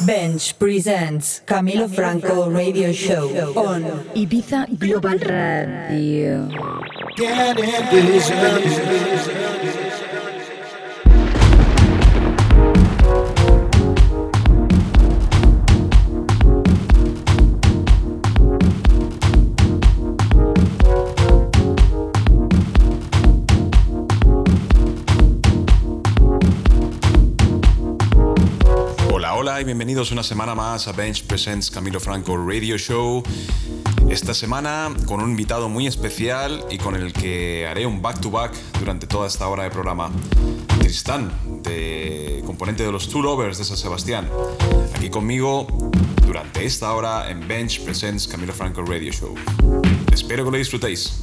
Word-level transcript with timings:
Bench 0.00 0.58
presents 0.58 1.42
Camilo 1.46 1.86
Franco 1.88 2.48
Radio 2.50 2.92
Show 2.92 3.28
on 3.54 3.82
Ibiza 4.16 4.66
Global 4.78 5.18
Radio. 5.18 6.48
Bienvenidos 29.72 30.12
una 30.12 30.22
semana 30.22 30.54
más 30.54 30.86
a 30.86 30.92
Bench 30.92 31.24
Presents 31.24 31.70
Camilo 31.70 31.98
Franco 31.98 32.36
Radio 32.36 32.76
Show. 32.76 33.22
Esta 34.10 34.34
semana 34.34 34.94
con 35.06 35.22
un 35.22 35.30
invitado 35.30 35.70
muy 35.70 35.86
especial 35.86 36.62
y 36.70 36.76
con 36.76 36.94
el 36.94 37.14
que 37.14 37.66
haré 37.66 37.86
un 37.86 38.02
back-to-back 38.02 38.54
durante 38.78 39.06
toda 39.06 39.26
esta 39.26 39.48
hora 39.48 39.62
de 39.62 39.70
programa. 39.70 40.10
Tristán, 40.78 41.32
de, 41.62 42.42
componente 42.44 42.84
de 42.84 42.92
los 42.92 43.08
Two 43.08 43.22
Lovers 43.22 43.56
de 43.56 43.64
San 43.64 43.78
Sebastián, 43.78 44.28
aquí 44.94 45.08
conmigo 45.08 45.66
durante 46.26 46.66
esta 46.66 46.92
hora 46.92 47.30
en 47.30 47.48
Bench 47.48 47.82
Presents 47.82 48.28
Camilo 48.28 48.52
Franco 48.52 48.82
Radio 48.82 49.10
Show. 49.10 49.34
Espero 50.12 50.44
que 50.44 50.50
lo 50.50 50.58
disfrutéis. 50.58 51.22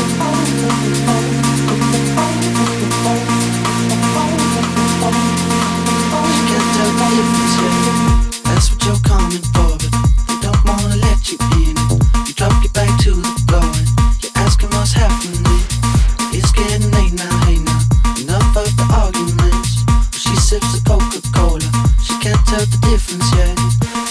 sips 20.51 20.77
a 20.77 20.83
Coca-Cola. 20.83 21.69
She 22.03 22.13
can't 22.19 22.43
tell 22.45 22.65
the 22.67 22.77
difference 22.91 23.23
yet. 23.39 23.55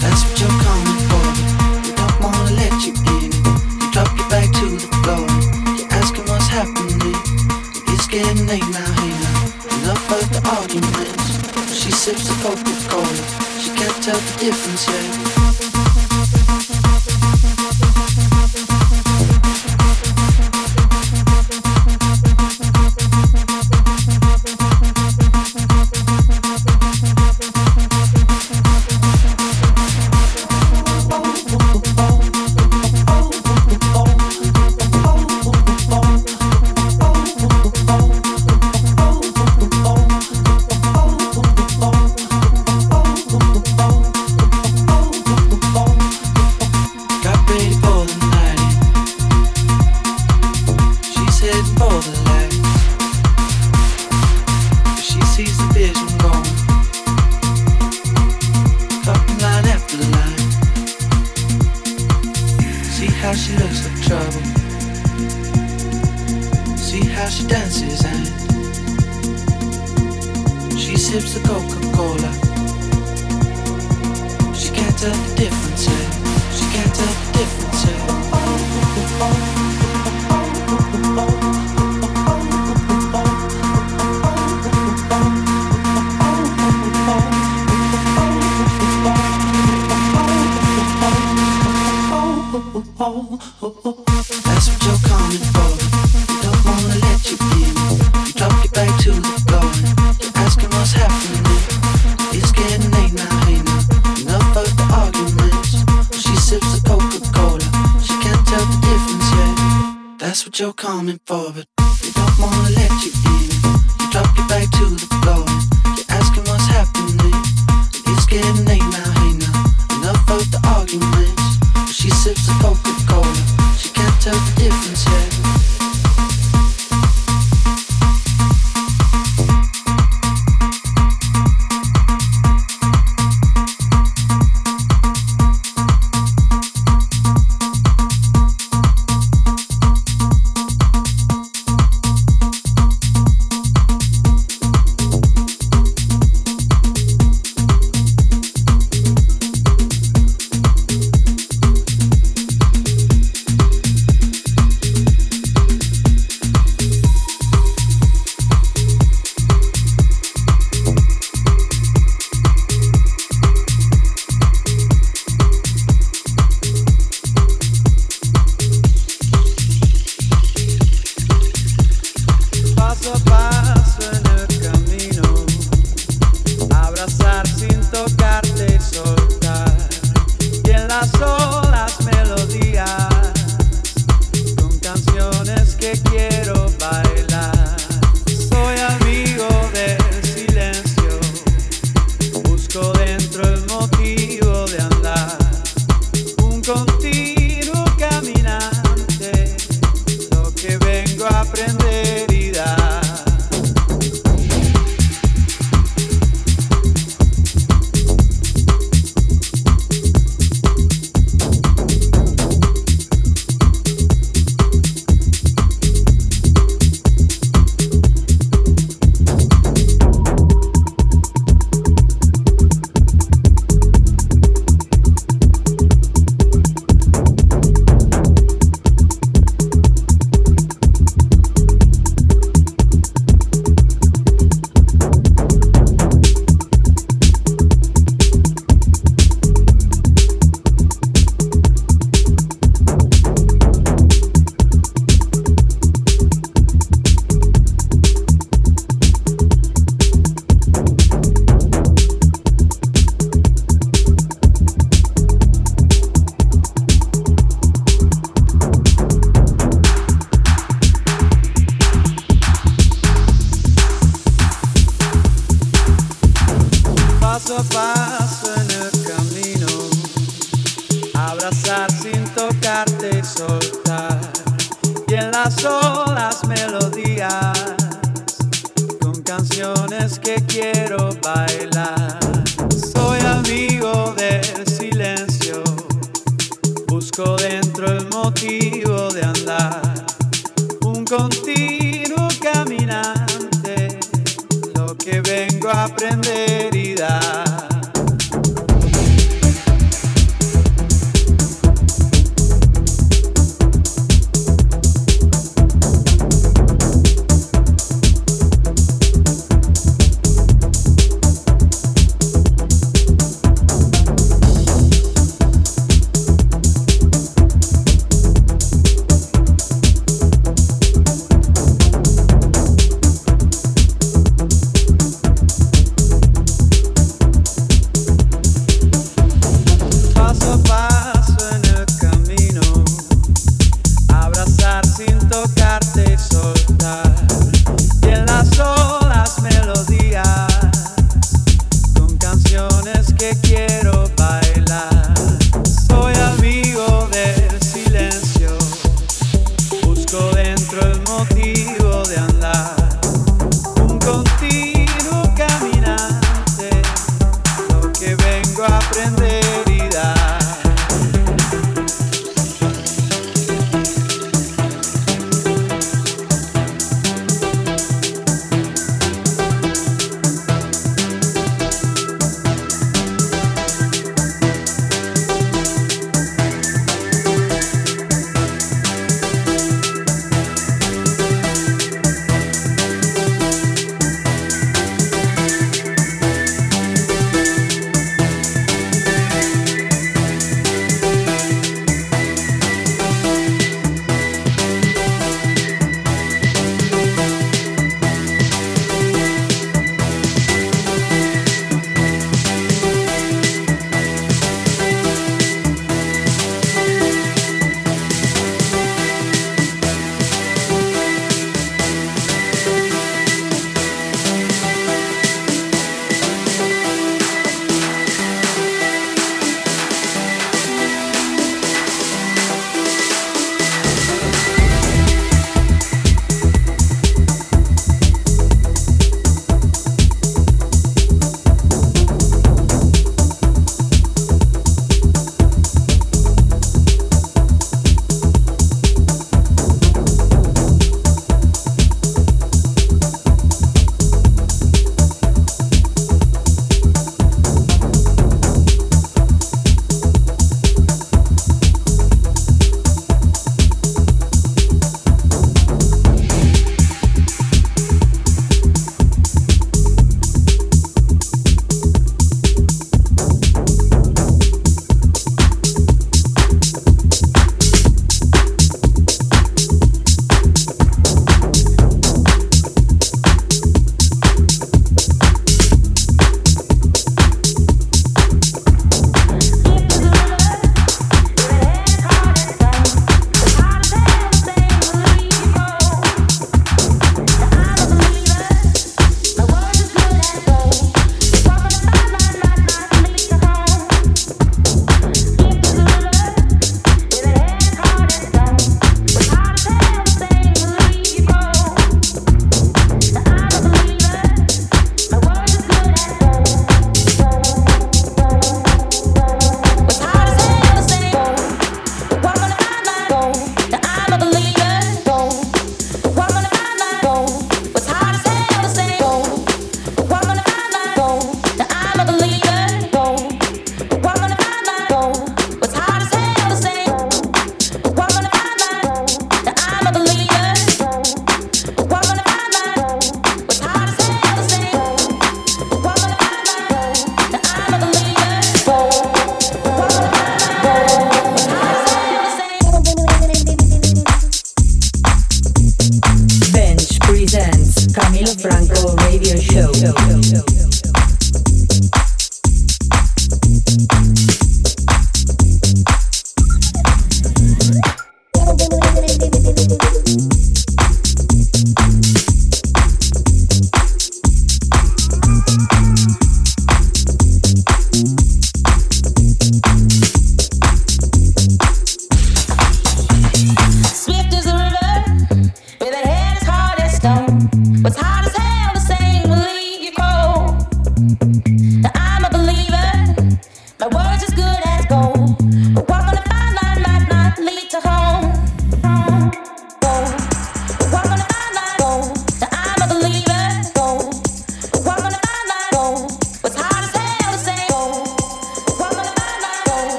That's 0.00 0.24
what 0.24 0.40
you 0.40 0.48
calling 0.64 1.00
for. 1.12 1.26
You 1.84 1.92
thought 1.92 2.16
momma 2.22 2.50
let 2.56 2.72
you 2.86 2.94
in. 3.20 3.32
You 3.82 3.88
thought 3.92 4.08
you 4.16 4.24
back 4.32 4.48
to 4.60 4.66
the 4.80 4.88
gold 5.04 5.28
You 5.76 5.84
asking 5.92 6.30
us 6.30 6.48
happenin' 6.48 7.12
It's 7.92 8.06
getting 8.06 8.46
late 8.46 8.64
now 8.72 8.92
hey 8.96 9.12
now. 9.24 9.44
No 9.84 9.94
more 10.08 10.24
the 10.32 10.40
arguments. 10.56 11.76
She 11.76 11.90
sips 11.90 12.32
Coca-Cola. 12.40 13.21
The 14.26 14.36
difference 14.38 14.86
yet. 14.88 15.21